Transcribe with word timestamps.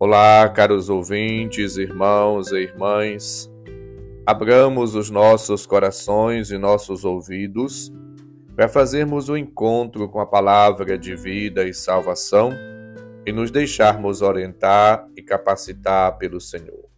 Olá, 0.00 0.48
caros 0.48 0.88
ouvintes, 0.88 1.76
irmãos 1.76 2.52
e 2.52 2.58
irmãs. 2.58 3.50
Abramos 4.24 4.94
os 4.94 5.10
nossos 5.10 5.66
corações 5.66 6.52
e 6.52 6.56
nossos 6.56 7.04
ouvidos 7.04 7.92
para 8.54 8.68
fazermos 8.68 9.28
o 9.28 9.32
um 9.32 9.36
encontro 9.36 10.08
com 10.08 10.20
a 10.20 10.26
palavra 10.26 10.96
de 10.96 11.16
vida 11.16 11.66
e 11.66 11.74
salvação 11.74 12.52
e 13.26 13.32
nos 13.32 13.50
deixarmos 13.50 14.22
orientar 14.22 15.04
e 15.16 15.20
capacitar 15.20 16.16
pelo 16.16 16.40
Senhor. 16.40 16.88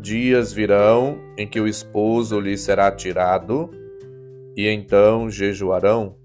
Dias 0.00 0.54
virão 0.54 1.20
em 1.36 1.46
que 1.46 1.60
o 1.60 1.68
esposo 1.68 2.40
lhe 2.40 2.56
será 2.56 2.90
tirado, 2.90 3.70
e 4.56 4.66
então 4.66 5.28
jejuarão 5.28 6.16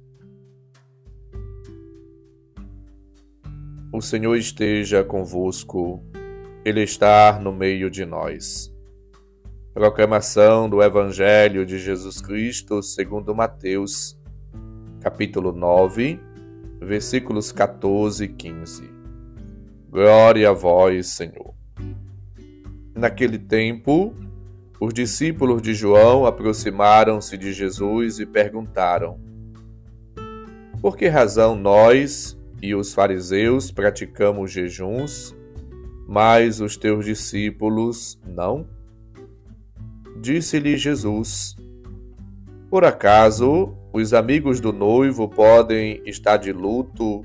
O 3.95 4.01
Senhor 4.01 4.35
esteja 4.35 5.05
convosco, 5.05 6.03
Ele 6.65 6.83
está 6.83 7.39
no 7.41 7.53
meio 7.53 7.89
de 7.89 8.05
nós. 8.05 8.69
Proclamação 9.73 10.69
do 10.69 10.83
Evangelho 10.83 11.65
de 11.65 11.79
Jesus 11.79 12.19
Cristo 12.19 12.83
segundo 12.83 13.33
Mateus, 13.33 14.19
capítulo 14.99 15.53
9, 15.53 16.19
versículos 16.81 17.53
14 17.53 18.25
e 18.25 18.27
15. 18.27 18.89
Glória 19.89 20.49
a 20.49 20.53
vós, 20.53 21.07
Senhor. 21.07 21.55
Naquele 22.93 23.39
tempo, 23.39 24.13
os 24.77 24.93
discípulos 24.93 25.61
de 25.61 25.73
João 25.73 26.25
aproximaram-se 26.25 27.37
de 27.37 27.53
Jesus 27.53 28.19
e 28.19 28.25
perguntaram: 28.25 29.17
Por 30.81 30.97
que 30.97 31.07
razão 31.07 31.55
nós 31.55 32.37
e 32.65 32.73
os 32.73 32.95
fariseus 32.95 33.69
praticamos 33.69 34.51
jejuns, 34.51 35.35
mas 36.07 36.59
os 36.59 36.75
teus 36.75 37.05
discípulos 37.05 38.19
não? 38.25 38.67
Disse-lhe 40.19 40.75
Jesus: 40.75 41.55
Por 42.67 42.83
acaso 42.83 43.77
os 43.93 44.15
amigos 44.15 44.59
do 44.59 44.73
noivo 44.73 45.29
podem 45.29 46.01
estar 46.07 46.37
de 46.37 46.51
luto 46.51 47.21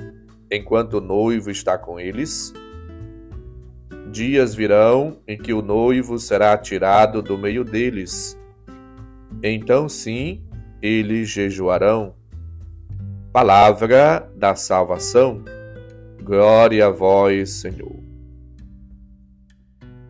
enquanto 0.50 0.98
o 0.98 1.00
noivo 1.00 1.50
está 1.50 1.78
com 1.78 1.98
eles? 1.98 2.52
Dias 4.12 4.55
virão 4.55 5.20
em 5.27 5.38
que 5.38 5.55
o 5.55 5.62
noivo 5.62 6.18
será 6.18 6.56
tirado 6.58 7.22
do 7.22 7.38
meio 7.38 7.64
deles. 7.64 8.38
Então, 9.42 9.88
sim, 9.88 10.44
eles 10.83 11.30
jejuarão. 11.30 12.19
Palavra 13.33 14.28
da 14.34 14.56
salvação. 14.56 15.45
Glória 16.20 16.89
a 16.89 16.91
vós, 16.91 17.50
Senhor. 17.50 18.03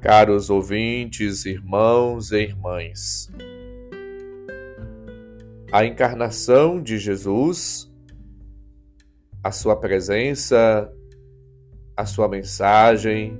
Caros 0.00 0.48
ouvintes, 0.48 1.44
irmãos 1.44 2.32
e 2.32 2.44
irmãs, 2.44 3.30
a 5.70 5.84
encarnação 5.84 6.82
de 6.82 6.96
Jesus, 6.96 7.92
a 9.44 9.52
sua 9.52 9.76
presença, 9.76 10.90
a 11.94 12.06
sua 12.06 12.26
mensagem, 12.26 13.38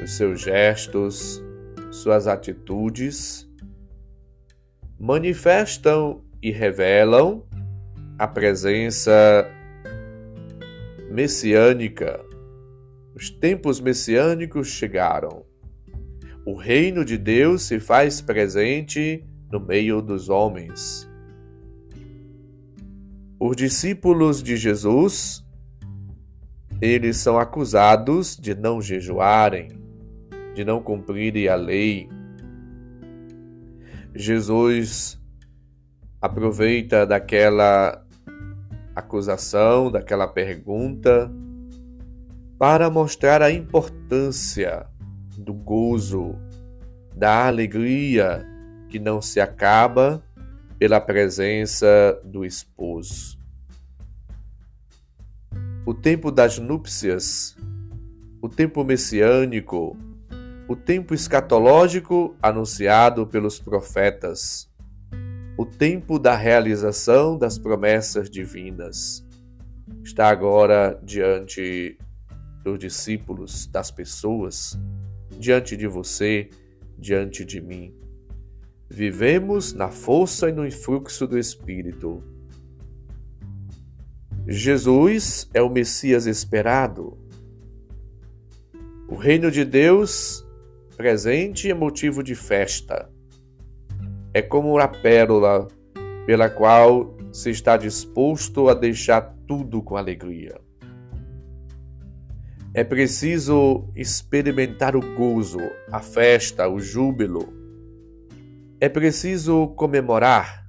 os 0.00 0.12
seus 0.12 0.40
gestos, 0.40 1.42
suas 1.90 2.28
atitudes 2.28 3.50
manifestam 4.96 6.22
e 6.40 6.52
revelam 6.52 7.49
a 8.20 8.28
presença 8.28 9.50
messiânica. 11.10 12.22
Os 13.14 13.30
tempos 13.30 13.80
messiânicos 13.80 14.68
chegaram. 14.68 15.46
O 16.44 16.54
reino 16.54 17.02
de 17.02 17.16
Deus 17.16 17.62
se 17.62 17.80
faz 17.80 18.20
presente 18.20 19.24
no 19.50 19.58
meio 19.58 20.02
dos 20.02 20.28
homens. 20.28 21.08
Os 23.40 23.56
discípulos 23.56 24.42
de 24.42 24.54
Jesus, 24.54 25.42
eles 26.78 27.16
são 27.16 27.38
acusados 27.38 28.36
de 28.36 28.54
não 28.54 28.82
jejuarem, 28.82 29.68
de 30.54 30.62
não 30.62 30.82
cumprirem 30.82 31.48
a 31.48 31.54
lei. 31.54 32.06
Jesus 34.14 35.18
aproveita 36.20 37.06
daquela 37.06 38.06
acusação, 39.00 39.90
daquela 39.90 40.26
pergunta, 40.26 41.30
para 42.58 42.88
mostrar 42.88 43.42
a 43.42 43.50
importância 43.50 44.86
do 45.36 45.52
gozo, 45.52 46.36
da 47.14 47.46
alegria 47.46 48.46
que 48.88 48.98
não 48.98 49.20
se 49.20 49.40
acaba 49.40 50.22
pela 50.78 51.00
presença 51.00 52.18
do 52.24 52.44
esposo. 52.44 53.38
O 55.84 55.92
tempo 55.92 56.30
das 56.30 56.58
núpcias, 56.58 57.56
o 58.40 58.48
tempo 58.48 58.84
messiânico, 58.84 59.96
o 60.68 60.76
tempo 60.76 61.12
escatológico 61.12 62.34
anunciado 62.40 63.26
pelos 63.26 63.58
profetas 63.58 64.69
o 65.60 65.66
tempo 65.66 66.18
da 66.18 66.34
realização 66.34 67.36
das 67.36 67.58
promessas 67.58 68.30
divinas 68.30 69.22
está 70.02 70.30
agora 70.30 70.98
diante 71.04 71.98
dos 72.64 72.78
discípulos, 72.78 73.66
das 73.66 73.90
pessoas, 73.90 74.80
diante 75.38 75.76
de 75.76 75.86
você, 75.86 76.48
diante 76.96 77.44
de 77.44 77.60
mim. 77.60 77.94
Vivemos 78.88 79.74
na 79.74 79.90
força 79.90 80.48
e 80.48 80.52
no 80.52 80.66
influxo 80.66 81.26
do 81.26 81.38
Espírito. 81.38 82.24
Jesus 84.48 85.46
é 85.52 85.60
o 85.60 85.68
Messias 85.68 86.24
esperado. 86.24 87.18
O 89.06 89.14
reino 89.14 89.50
de 89.50 89.66
Deus 89.66 90.42
presente 90.96 91.70
é 91.70 91.74
motivo 91.74 92.22
de 92.22 92.34
festa 92.34 93.10
é 94.32 94.40
como 94.40 94.78
a 94.78 94.86
pérola 94.86 95.66
pela 96.26 96.48
qual 96.48 97.16
se 97.32 97.50
está 97.50 97.76
disposto 97.76 98.68
a 98.68 98.74
deixar 98.74 99.34
tudo 99.46 99.82
com 99.82 99.96
alegria. 99.96 100.60
É 102.72 102.84
preciso 102.84 103.88
experimentar 103.96 104.94
o 104.94 105.00
gozo, 105.16 105.58
a 105.90 106.00
festa, 106.00 106.68
o 106.68 106.78
júbilo. 106.78 107.52
É 108.80 108.88
preciso 108.88 109.68
comemorar 109.68 110.66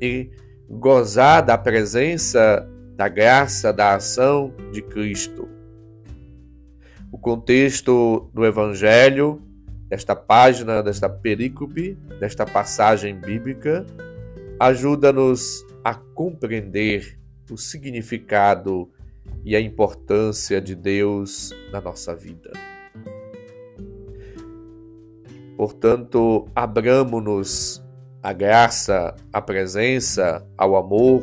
e 0.00 0.30
gozar 0.68 1.42
da 1.42 1.58
presença, 1.58 2.66
da 2.96 3.08
graça, 3.08 3.70
da 3.70 3.96
ação 3.96 4.54
de 4.72 4.80
Cristo. 4.80 5.46
O 7.12 7.18
contexto 7.18 8.30
do 8.32 8.44
Evangelho 8.44 9.42
desta 9.88 10.14
página, 10.14 10.82
desta 10.82 11.08
perícope, 11.08 11.94
desta 12.20 12.44
passagem 12.44 13.18
bíblica, 13.18 13.86
ajuda-nos 14.60 15.64
a 15.82 15.94
compreender 15.94 17.18
o 17.50 17.56
significado 17.56 18.90
e 19.44 19.56
a 19.56 19.60
importância 19.60 20.60
de 20.60 20.74
Deus 20.74 21.54
na 21.72 21.80
nossa 21.80 22.14
vida. 22.14 22.52
Portanto, 25.56 26.46
abramos-nos 26.54 27.82
à 28.22 28.32
graça, 28.32 29.14
à 29.32 29.40
presença, 29.40 30.46
ao 30.56 30.76
amor, 30.76 31.22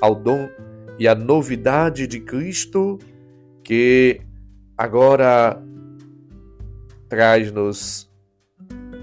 ao 0.00 0.14
dom 0.14 0.48
e 0.98 1.06
à 1.06 1.14
novidade 1.14 2.06
de 2.06 2.20
Cristo 2.20 2.98
que 3.62 4.20
agora 4.76 5.62
traz-nos 7.10 8.08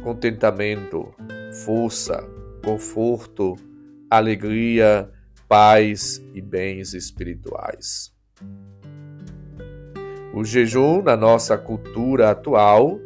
contentamento, 0.02 1.14
força, 1.66 2.24
conforto, 2.64 3.58
alegria, 4.10 5.12
paz 5.50 6.24
e 6.34 6.40
bens 6.40 6.94
espirituais. 6.94 8.16
O 10.34 10.46
jejum, 10.46 11.02
na 11.02 11.18
nossa 11.18 11.58
cultura 11.58 12.32
atual, 12.32 12.98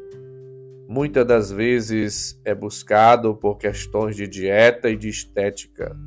muitas 0.87 1.25
das 1.25 1.51
vezes 1.51 2.39
é 2.45 2.53
buscado 2.53 3.35
por 3.35 3.57
questões 3.57 4.15
de 4.15 4.27
dieta 4.27 4.87
e 4.87 4.95
de 4.95 5.09
estética. 5.09 5.97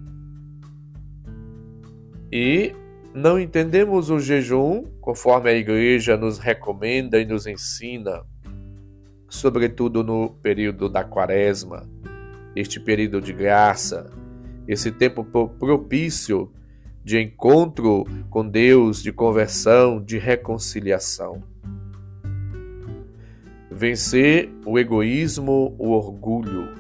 E 2.31 2.73
não 3.13 3.41
entendemos 3.41 4.09
o 4.09 4.21
jejum 4.21 4.85
conforme 5.01 5.51
a 5.51 5.55
igreja 5.55 6.17
nos 6.17 6.39
recomenda 6.39 7.19
e 7.19 7.25
nos 7.25 7.45
ensina 7.49 8.25
sobretudo 9.35 10.05
no 10.05 10.31
período 10.31 10.89
da 10.89 11.03
quaresma, 11.03 11.89
este 12.55 12.79
período 12.79 13.21
de 13.21 13.33
graça, 13.33 14.11
esse 14.67 14.93
tempo 14.93 15.25
propício 15.25 16.53
de 17.03 17.21
encontro 17.21 18.05
com 18.31 18.49
Deus, 18.49 19.03
de 19.03 19.13
conversão, 19.13 20.01
de 20.01 20.19
reconciliação. 20.19 21.43
Vencer 23.71 24.51
o 24.65 24.79
egoísmo, 24.79 25.75
o 25.79 25.91
orgulho. 25.91 26.73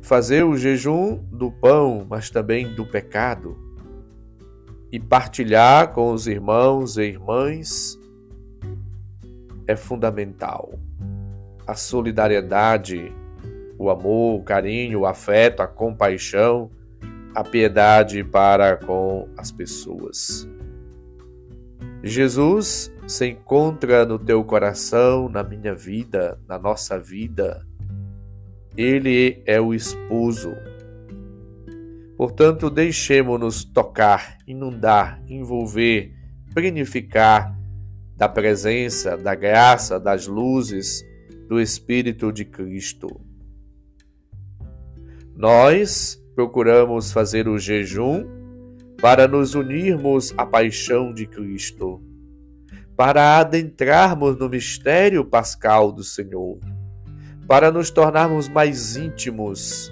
Fazer 0.00 0.44
o 0.44 0.56
jejum 0.56 1.16
do 1.32 1.50
pão, 1.50 2.06
mas 2.08 2.30
também 2.30 2.74
do 2.74 2.86
pecado. 2.86 3.56
E 4.90 5.00
partilhar 5.00 5.92
com 5.92 6.12
os 6.12 6.26
irmãos 6.28 6.96
e 6.96 7.02
irmãs 7.02 7.99
é 9.70 9.76
fundamental. 9.76 10.78
A 11.66 11.74
solidariedade, 11.74 13.12
o 13.78 13.90
amor, 13.90 14.40
o 14.40 14.42
carinho, 14.42 15.00
o 15.00 15.06
afeto, 15.06 15.60
a 15.60 15.66
compaixão 15.66 16.70
a 17.34 17.44
piedade 17.44 18.24
para 18.24 18.76
com 18.76 19.28
as 19.36 19.52
pessoas. 19.52 20.48
Jesus 22.02 22.92
se 23.06 23.26
encontra 23.26 24.04
no 24.04 24.18
teu 24.18 24.42
coração, 24.44 25.28
na 25.28 25.42
minha 25.42 25.74
vida, 25.74 26.40
na 26.48 26.58
nossa 26.58 26.98
vida. 26.98 27.66
Ele 28.76 29.42
é 29.46 29.60
o 29.60 29.74
esposo. 29.74 30.54
Portanto, 32.16 32.70
deixemos-nos 32.70 33.64
tocar, 33.64 34.38
inundar, 34.46 35.22
envolver, 35.26 36.14
plenificar 36.54 37.58
da 38.20 38.28
presença, 38.28 39.16
da 39.16 39.34
graça, 39.34 39.98
das 39.98 40.26
luzes 40.26 41.02
do 41.48 41.58
Espírito 41.58 42.30
de 42.30 42.44
Cristo. 42.44 43.08
Nós 45.34 46.22
procuramos 46.34 47.10
fazer 47.12 47.48
o 47.48 47.58
jejum 47.58 48.26
para 49.00 49.26
nos 49.26 49.54
unirmos 49.54 50.34
à 50.36 50.44
paixão 50.44 51.14
de 51.14 51.24
Cristo, 51.24 52.02
para 52.94 53.38
adentrarmos 53.38 54.36
no 54.36 54.50
mistério 54.50 55.24
pascal 55.24 55.90
do 55.90 56.04
Senhor, 56.04 56.58
para 57.48 57.72
nos 57.72 57.90
tornarmos 57.90 58.50
mais 58.50 58.96
íntimos, 58.96 59.90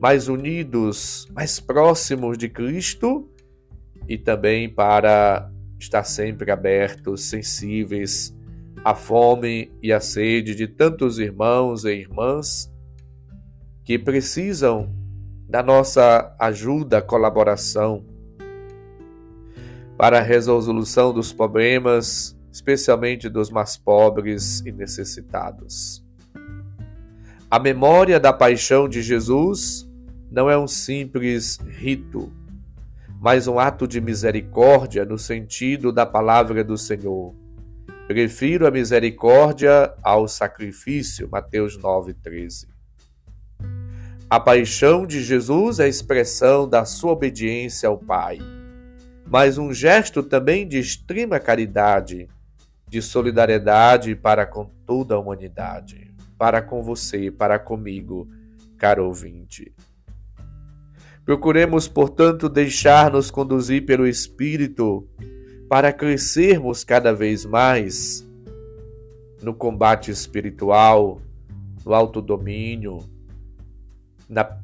mais 0.00 0.28
unidos, 0.28 1.26
mais 1.32 1.58
próximos 1.58 2.38
de 2.38 2.48
Cristo 2.48 3.28
e 4.08 4.16
também 4.16 4.72
para 4.72 5.50
estar 5.78 6.04
sempre 6.04 6.50
abertos, 6.50 7.24
sensíveis 7.24 8.34
à 8.84 8.94
fome 8.94 9.72
e 9.82 9.92
à 9.92 10.00
sede 10.00 10.54
de 10.54 10.66
tantos 10.66 11.18
irmãos 11.18 11.84
e 11.84 11.92
irmãs 11.92 12.72
que 13.84 13.98
precisam 13.98 14.94
da 15.48 15.62
nossa 15.62 16.34
ajuda, 16.38 17.00
colaboração 17.00 18.04
para 19.96 20.18
a 20.18 20.22
resolução 20.22 21.12
dos 21.12 21.32
problemas, 21.32 22.38
especialmente 22.52 23.28
dos 23.28 23.50
mais 23.50 23.76
pobres 23.76 24.60
e 24.60 24.70
necessitados. 24.70 26.04
A 27.50 27.58
memória 27.58 28.20
da 28.20 28.32
paixão 28.32 28.88
de 28.88 29.02
Jesus 29.02 29.90
não 30.30 30.50
é 30.50 30.58
um 30.58 30.68
simples 30.68 31.58
rito, 31.66 32.30
mas 33.20 33.48
um 33.48 33.58
ato 33.58 33.86
de 33.86 34.00
misericórdia 34.00 35.04
no 35.04 35.18
sentido 35.18 35.92
da 35.92 36.06
palavra 36.06 36.62
do 36.62 36.78
Senhor. 36.78 37.34
Prefiro 38.06 38.66
a 38.66 38.70
misericórdia 38.70 39.92
ao 40.02 40.28
sacrifício. 40.28 41.28
Mateus 41.30 41.76
9:13. 41.76 42.68
A 44.30 44.38
paixão 44.38 45.06
de 45.06 45.22
Jesus 45.22 45.80
é 45.80 45.84
a 45.84 45.88
expressão 45.88 46.68
da 46.68 46.84
sua 46.84 47.12
obediência 47.12 47.88
ao 47.88 47.98
Pai, 47.98 48.38
mas 49.26 49.58
um 49.58 49.72
gesto 49.72 50.22
também 50.22 50.68
de 50.68 50.78
extrema 50.78 51.40
caridade, 51.40 52.28
de 52.86 53.02
solidariedade 53.02 54.14
para 54.14 54.46
com 54.46 54.70
toda 54.86 55.14
a 55.14 55.18
humanidade, 55.18 56.14
para 56.38 56.62
com 56.62 56.82
você, 56.82 57.30
para 57.30 57.58
comigo, 57.58 58.28
caro 58.76 59.06
ouvinte. 59.06 59.72
Procuremos, 61.28 61.86
portanto, 61.86 62.48
deixar-nos 62.48 63.30
conduzir 63.30 63.84
pelo 63.84 64.06
Espírito 64.06 65.06
para 65.68 65.92
crescermos 65.92 66.84
cada 66.84 67.12
vez 67.12 67.44
mais 67.44 68.26
no 69.42 69.52
combate 69.52 70.10
espiritual, 70.10 71.20
no 71.84 71.92
autodomínio, 71.92 73.00
na, 74.26 74.58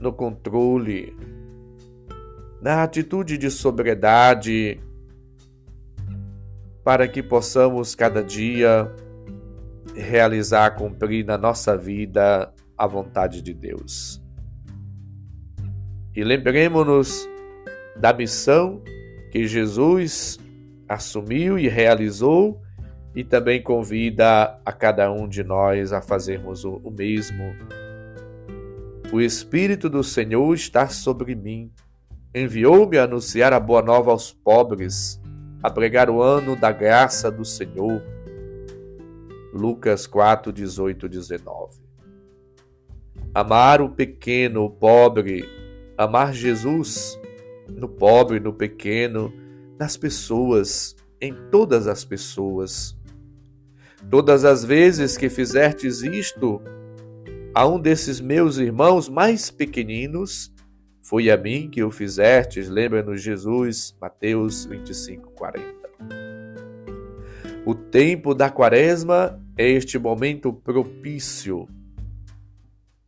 no 0.00 0.14
controle, 0.14 1.14
na 2.62 2.82
atitude 2.82 3.36
de 3.36 3.50
sobriedade, 3.50 4.80
para 6.82 7.06
que 7.06 7.22
possamos 7.22 7.94
cada 7.94 8.24
dia 8.24 8.90
realizar, 9.94 10.74
cumprir 10.74 11.26
na 11.26 11.36
nossa 11.36 11.76
vida 11.76 12.50
a 12.78 12.86
vontade 12.86 13.42
de 13.42 13.52
Deus. 13.52 14.26
E 16.14 16.24
lembremos-nos 16.24 17.28
da 17.96 18.12
missão 18.12 18.82
que 19.30 19.46
Jesus 19.46 20.38
assumiu 20.88 21.58
e 21.58 21.68
realizou 21.68 22.60
e 23.14 23.24
também 23.24 23.62
convida 23.62 24.58
a 24.64 24.72
cada 24.72 25.10
um 25.12 25.28
de 25.28 25.42
nós 25.42 25.92
a 25.92 26.00
fazermos 26.00 26.64
o, 26.64 26.80
mesmo 26.90 27.54
o 29.10 29.22
Espírito 29.22 29.88
do 29.88 30.04
Senhor 30.04 30.54
está 30.54 30.86
sobre 30.88 31.34
mim. 31.34 31.72
Enviou-me 32.34 32.98
a 32.98 33.04
anunciar 33.04 33.54
a 33.54 33.60
boa 33.60 33.80
nova 33.80 34.10
aos 34.10 34.32
pobres, 34.32 35.18
a 35.62 35.70
pregar 35.70 36.10
o 36.10 36.20
ano 36.20 36.54
da 36.54 36.70
graça 36.70 37.30
do 37.30 37.42
Senhor. 37.42 38.02
Lucas 39.50 40.06
4, 40.06 40.52
18, 40.52 41.08
19. 41.08 41.78
Amar 43.32 43.80
o 43.80 43.88
pequeno, 43.88 44.64
o 44.64 44.70
pobre, 44.70 45.48
amar 45.98 46.32
Jesus 46.32 47.18
no 47.68 47.88
pobre, 47.88 48.38
no 48.38 48.52
pequeno, 48.52 49.32
nas 49.76 49.96
pessoas, 49.96 50.96
em 51.20 51.34
todas 51.50 51.88
as 51.88 52.04
pessoas. 52.04 52.96
Todas 54.08 54.44
as 54.44 54.64
vezes 54.64 55.16
que 55.16 55.28
fizertes 55.28 56.02
isto, 56.02 56.62
a 57.52 57.66
um 57.66 57.80
desses 57.80 58.20
meus 58.20 58.58
irmãos 58.58 59.08
mais 59.08 59.50
pequeninos, 59.50 60.52
foi 61.02 61.30
a 61.30 61.36
mim 61.36 61.68
que 61.68 61.82
o 61.82 61.90
fizestes, 61.90 62.68
lembra-nos 62.68 63.20
Jesus, 63.20 63.96
Mateus 64.00 64.66
25, 64.66 65.32
40. 65.32 65.66
O 67.66 67.74
tempo 67.74 68.34
da 68.34 68.48
quaresma 68.48 69.42
é 69.56 69.68
este 69.68 69.98
momento 69.98 70.52
propício 70.52 71.68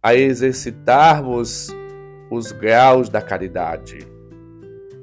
a 0.03 0.15
exercitarmos 0.15 1.69
os 2.31 2.53
graus 2.53 3.09
da 3.09 3.21
caridade, 3.21 3.99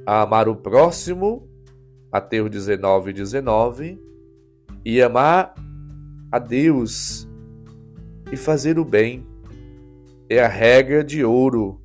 a 0.06 0.22
amar 0.22 0.48
o 0.48 0.56
próximo, 0.56 1.48
Mateus 2.12 2.50
19, 2.50 3.12
19, 3.12 4.00
e 4.86 5.02
amar 5.02 5.54
a 6.32 6.40
Deus 6.40 7.28
e 8.32 8.38
fazer 8.38 8.80
o 8.80 8.86
bem 8.86 9.28
é 10.30 10.40
a 10.40 10.48
regra 10.48 11.04
de 11.04 11.24
ouro 11.24 11.82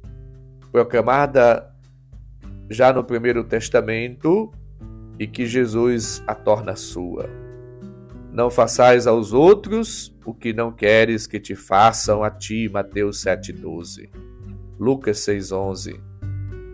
proclamada 0.70 1.68
já 2.70 2.92
no 2.92 3.04
Primeiro 3.04 3.44
Testamento 3.44 4.50
e 5.18 5.26
que 5.26 5.46
Jesus 5.46 6.22
a 6.26 6.34
torna 6.34 6.74
sua. 6.74 7.28
Não 8.32 8.50
façais 8.50 9.06
aos 9.06 9.32
outros 9.32 10.16
o 10.24 10.32
que 10.32 10.52
não 10.52 10.72
queres 10.72 11.26
que 11.26 11.38
te 11.38 11.54
façam 11.54 12.24
a 12.24 12.30
ti, 12.30 12.68
Mateus 12.72 13.22
7,12. 13.22 14.08
Lucas 14.82 15.18
6,11. 15.18 16.00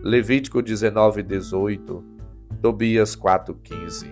Levítico 0.01 0.63
19,18. 0.63 2.03
Tobias 2.59 3.15
4,15. 3.15 4.11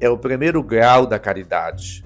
É 0.00 0.10
o 0.10 0.18
primeiro 0.18 0.60
grau 0.64 1.06
da 1.06 1.16
caridade. 1.16 2.04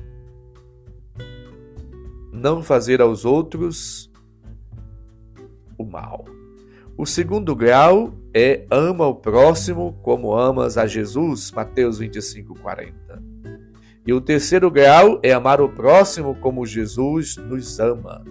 Não 2.30 2.62
fazer 2.62 3.00
aos 3.00 3.24
outros 3.24 4.12
o 5.78 5.84
mal. 5.86 6.26
O 6.94 7.06
segundo 7.06 7.56
grau 7.56 8.12
é 8.34 8.66
ama 8.70 9.06
o 9.06 9.14
próximo 9.14 9.98
como 10.02 10.36
amas 10.36 10.76
a 10.76 10.86
Jesus, 10.86 11.50
Mateus 11.52 12.00
25, 12.00 12.54
40. 12.60 13.22
E 14.06 14.12
o 14.12 14.20
terceiro 14.20 14.70
grau 14.70 15.18
é 15.22 15.32
amar 15.32 15.58
o 15.58 15.70
próximo 15.70 16.34
como 16.34 16.66
Jesus 16.66 17.38
nos 17.38 17.80
ama. 17.80 18.22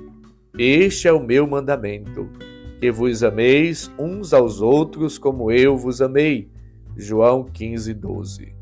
Este 0.58 1.08
é 1.08 1.12
o 1.12 1.22
meu 1.22 1.46
mandamento, 1.46 2.30
que 2.80 2.90
vos 2.90 3.24
ameis 3.24 3.92
uns 4.00 4.34
aos 4.34 4.62
outros 4.62 5.18
como 5.18 5.52
eu 5.52 5.76
vos 5.78 6.02
amei. 6.02 6.50
João 6.96 7.44
15, 7.44 7.94
12. 7.94 8.56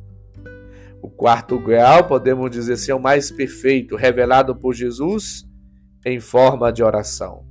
O 1.02 1.10
quarto 1.10 1.60
grau, 1.60 2.08
podemos 2.08 2.50
dizer 2.50 2.74
assim, 2.74 2.92
é 2.92 2.96
o 2.96 3.00
mais 3.00 3.30
perfeito, 3.30 3.96
revelado 3.96 4.56
por 4.56 4.74
Jesus 4.74 5.46
em 6.06 6.20
forma 6.20 6.72
de 6.72 6.84
oração. 6.84 7.46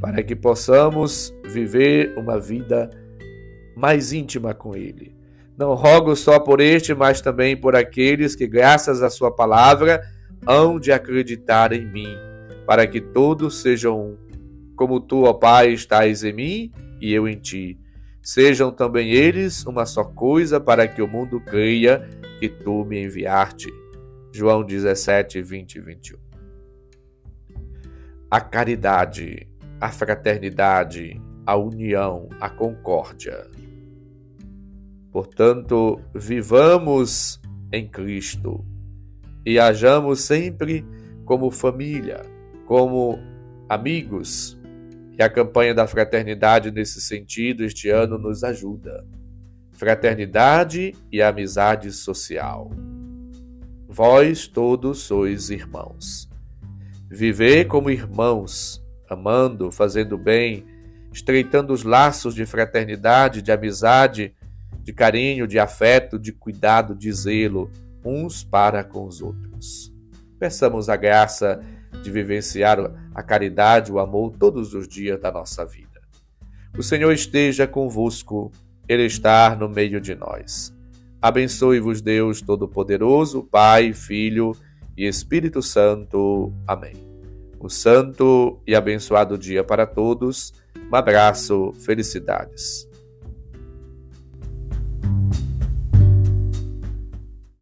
para 0.00 0.20
que 0.20 0.34
possamos 0.34 1.32
viver 1.44 2.12
uma 2.18 2.40
vida 2.40 2.90
mais 3.76 4.12
íntima 4.12 4.52
com 4.52 4.74
Ele. 4.74 5.14
Não 5.56 5.74
rogo 5.74 6.16
só 6.16 6.40
por 6.40 6.60
este, 6.60 6.92
mas 6.92 7.20
também 7.20 7.56
por 7.56 7.76
aqueles 7.76 8.34
que, 8.34 8.48
graças 8.48 9.00
à 9.00 9.08
Sua 9.08 9.30
palavra, 9.30 10.02
hão 10.44 10.80
de 10.80 10.90
acreditar 10.90 11.72
em 11.72 11.86
mim, 11.86 12.16
para 12.66 12.86
que 12.86 13.00
todos 13.00 13.60
sejam 13.60 14.00
um. 14.00 14.16
Como 14.76 15.00
tu, 15.00 15.24
ó 15.24 15.32
Pai, 15.32 15.72
estás 15.72 16.24
em 16.24 16.32
mim 16.32 16.72
e 17.00 17.12
eu 17.12 17.28
em 17.28 17.38
ti. 17.38 17.78
Sejam 18.22 18.70
também 18.70 19.10
eles 19.10 19.66
uma 19.66 19.84
só 19.84 20.04
coisa, 20.04 20.60
para 20.60 20.86
que 20.86 21.02
o 21.02 21.08
mundo 21.08 21.40
creia 21.40 22.08
que 22.38 22.48
tu 22.48 22.84
me 22.84 23.04
enviaste. 23.04 23.68
João 24.32 24.64
17, 24.64 25.42
20 25.42 25.74
e 25.74 25.80
21. 25.80 26.18
A 28.30 28.40
caridade, 28.40 29.46
a 29.80 29.90
fraternidade, 29.90 31.20
a 31.44 31.56
união, 31.56 32.28
a 32.40 32.48
concórdia. 32.48 33.46
Portanto, 35.10 36.00
vivamos 36.14 37.40
em 37.70 37.86
Cristo 37.86 38.64
e 39.44 39.58
hajamos 39.58 40.20
sempre 40.20 40.86
como 41.24 41.50
família, 41.50 42.22
como 42.72 43.18
amigos. 43.68 44.58
E 45.18 45.22
a 45.22 45.28
campanha 45.28 45.74
da 45.74 45.86
fraternidade 45.86 46.70
nesse 46.70 47.02
sentido 47.02 47.66
este 47.66 47.90
ano 47.90 48.16
nos 48.16 48.42
ajuda. 48.42 49.04
Fraternidade 49.72 50.94
e 51.12 51.20
amizade 51.20 51.92
social. 51.92 52.70
Vós 53.86 54.46
todos 54.46 55.00
sois 55.00 55.50
irmãos. 55.50 56.30
Viver 57.10 57.66
como 57.66 57.90
irmãos, 57.90 58.82
amando, 59.06 59.70
fazendo 59.70 60.16
bem, 60.16 60.64
estreitando 61.12 61.74
os 61.74 61.82
laços 61.82 62.34
de 62.34 62.46
fraternidade, 62.46 63.42
de 63.42 63.52
amizade, 63.52 64.34
de 64.82 64.94
carinho, 64.94 65.46
de 65.46 65.58
afeto, 65.58 66.18
de 66.18 66.32
cuidado, 66.32 66.94
de 66.94 67.12
zelo, 67.12 67.70
uns 68.02 68.42
para 68.42 68.82
com 68.82 69.06
os 69.06 69.20
outros. 69.20 69.92
Peçamos 70.38 70.88
a 70.88 70.96
graça 70.96 71.60
de 72.02 72.10
vivenciar 72.10 72.78
a 73.14 73.22
caridade, 73.22 73.92
o 73.92 73.98
amor 73.98 74.32
todos 74.38 74.74
os 74.74 74.88
dias 74.88 75.20
da 75.20 75.30
nossa 75.30 75.64
vida. 75.64 76.00
O 76.76 76.82
Senhor 76.82 77.12
esteja 77.12 77.66
convosco, 77.66 78.50
Ele 78.88 79.04
está 79.04 79.54
no 79.54 79.68
meio 79.68 80.00
de 80.00 80.14
nós. 80.14 80.74
Abençoe-vos, 81.20 82.00
Deus 82.00 82.40
Todo-Poderoso, 82.40 83.42
Pai, 83.44 83.92
Filho 83.92 84.56
e 84.96 85.06
Espírito 85.06 85.62
Santo. 85.62 86.52
Amém. 86.66 86.94
Um 87.60 87.68
santo 87.68 88.58
e 88.66 88.74
abençoado 88.74 89.38
dia 89.38 89.62
para 89.62 89.86
todos. 89.86 90.52
Um 90.90 90.96
abraço, 90.96 91.72
felicidades. 91.74 92.88